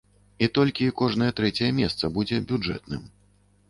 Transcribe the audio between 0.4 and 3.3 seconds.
І толькі кожнае трэцяе месца будзе бюджэтным.